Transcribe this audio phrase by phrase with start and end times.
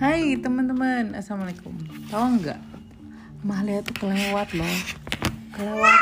[0.00, 1.76] Hai teman-teman, assalamualaikum.
[2.08, 2.56] Tahu nggak?
[3.44, 4.76] Mahalia tuh kelewat loh,
[5.52, 6.00] kelewat.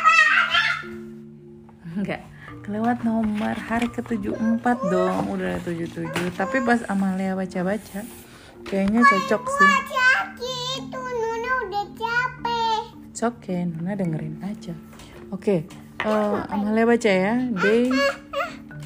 [1.99, 2.22] Enggak,
[2.63, 4.38] kelewat nomor hari ke 74
[4.95, 6.31] dong, udah 77.
[6.31, 8.06] Tapi pas Amalia baca-baca,
[8.71, 9.72] kayaknya cocok sih.
[10.94, 12.83] Tuh Nuna udah capek.
[13.10, 14.78] It's okay, Nuna dengerin aja.
[15.35, 15.67] Oke,
[16.06, 17.34] eh, Amalia baca ya.
[17.51, 17.91] Day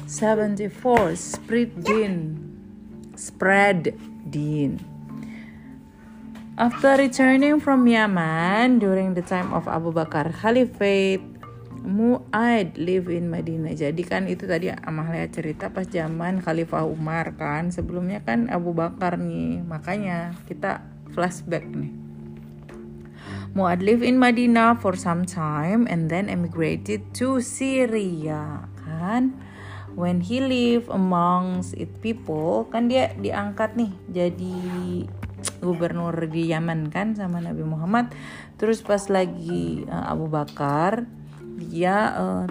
[0.09, 2.33] 74, spread din.
[3.13, 3.93] Spread
[4.25, 4.92] din.
[6.63, 11.19] After returning from Yaman during the time of Abu Bakar Caliphate,
[11.83, 13.75] Mu'ad live in Madinah.
[13.75, 17.67] Jadi kan itu tadi Amalia cerita pas zaman Khalifah Umar kan.
[17.67, 19.59] Sebelumnya kan Abu Bakar nih.
[19.59, 21.91] Makanya kita flashback nih.
[23.51, 29.35] Mu'ad live in Madinah for some time and then emigrated to Syria kan.
[29.99, 34.55] When he live amongst its people kan dia diangkat nih jadi
[35.63, 38.11] gubernur di Yaman kan sama Nabi Muhammad.
[38.59, 41.07] Terus pas lagi uh, Abu Bakar
[41.55, 42.45] dia uh,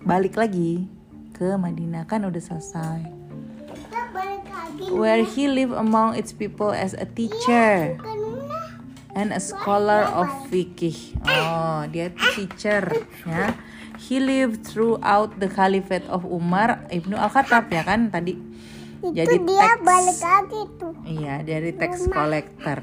[0.00, 0.88] balik lagi
[1.36, 3.00] ke Madinah kan udah selesai.
[4.92, 7.96] Where he live among its people as a teacher
[9.16, 11.16] and a scholar of fikih.
[11.24, 12.84] Oh, dia teacher
[13.24, 13.56] ya.
[13.96, 18.36] He lived throughout the caliphate of Umar ibnu Al Khattab ya kan tadi.
[19.12, 19.82] Jadi Itu dia teks.
[19.82, 20.92] balik lagi tuh.
[21.02, 22.78] Iya, dari tax collector.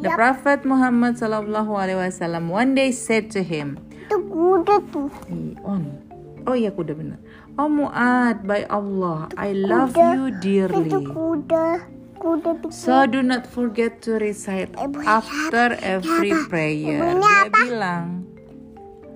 [0.00, 3.76] The Prophet Muhammad Sallallahu Alaihi Wasallam one day said to him,
[4.08, 5.12] Itu kuda tuh.
[5.28, 6.00] "Ih, on.
[6.48, 7.20] Oh iya kuda benar.
[7.54, 10.16] Oh Muad, by Allah, I love Kuda.
[10.16, 10.88] you dearly.
[10.88, 11.84] Itu kuda.
[12.16, 12.68] Kuda itu.
[12.72, 14.72] So do not forget to recite
[15.04, 17.00] after every prayer.
[17.20, 18.24] Dia bilang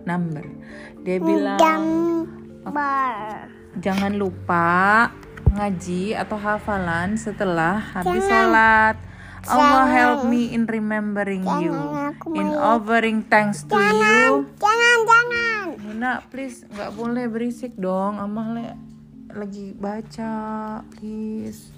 [0.05, 0.44] number.
[1.00, 3.48] Dia bilang Gambar.
[3.80, 5.11] jangan lupa
[5.55, 8.98] ngaji atau hafalan setelah habis sholat.
[9.44, 11.77] Allah help me in remembering you,
[12.33, 14.48] in offering thanks to you.
[14.56, 15.67] Jangan, jangan.
[15.84, 18.17] Luna, please nggak boleh berisik dong.
[18.17, 18.67] Amah le
[19.36, 21.68] lagi baca, please.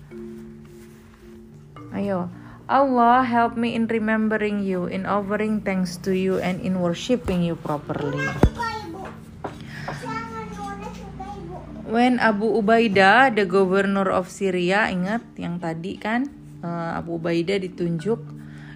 [1.91, 2.31] Ayo.
[2.67, 7.55] Allah help me in remembering you, in offering thanks to you, and in worshiping you
[7.55, 8.27] properly.
[8.43, 9.07] Suka ibu.
[10.03, 11.59] Jangan, Nuna suka ibu.
[11.87, 16.27] When Abu Ubaidah, the governor of Syria, ingat yang tadi kan
[16.59, 18.19] eh, Abu Ubaidah ditunjuk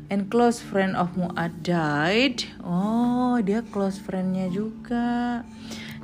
[0.06, 2.46] and close friend of Mu'ad died.
[2.62, 5.42] Oh, dia close friendnya juga.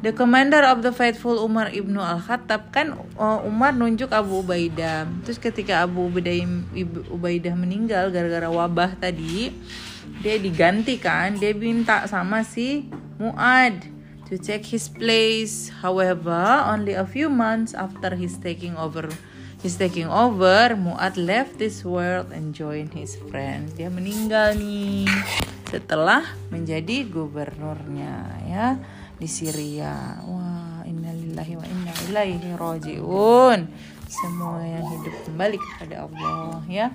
[0.02, 5.06] The commander of the faithful Umar ibnu Al Khattab kan eh, Umar nunjuk Abu Ubaidah.
[5.22, 6.42] Terus ketika Abu Ubaidah,
[7.14, 9.54] Ubaidah meninggal gara-gara wabah tadi,
[10.26, 11.38] dia diganti kan.
[11.38, 12.90] Dia minta sama si
[13.22, 13.95] Mu'ad
[14.26, 15.70] to take his place.
[15.82, 19.06] However, only a few months after his taking over,
[19.62, 23.78] his taking over, Muad left this world and joined his friends.
[23.78, 25.06] Dia meninggal nih
[25.66, 28.14] setelah menjadi gubernurnya
[28.46, 28.66] ya
[29.16, 30.18] di Syria.
[30.26, 33.60] Wah, innalillahi wa inna ilaihi rajiun.
[34.06, 36.86] Semua yang hidup kembali kepada Allah ya.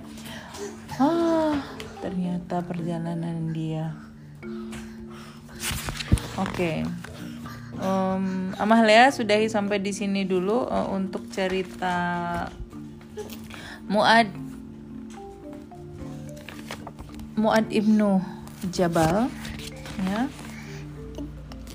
[0.96, 1.60] Ah,
[2.00, 3.92] ternyata perjalanan dia.
[6.40, 6.84] Oke.
[7.82, 12.46] Em, Amalia sudahi sampai di sini dulu eh, untuk cerita
[13.90, 14.30] Muad
[17.34, 18.22] Muad ibnu
[18.70, 19.26] Jabal
[20.06, 20.30] ya.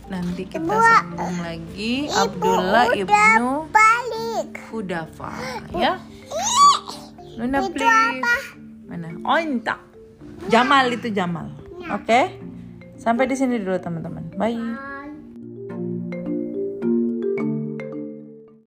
[0.07, 3.67] Nanti kita sambung lagi Abdullah ibnu.
[4.71, 5.31] Hudafa
[5.75, 5.99] ya.
[7.35, 8.23] Luna please.
[8.87, 9.11] Mana?
[9.27, 9.83] Oh, entah.
[10.47, 11.51] Jamal itu Jamal.
[11.91, 12.39] Oke.
[12.97, 14.31] Sampai di sini dulu teman-teman.
[14.39, 14.96] Bye.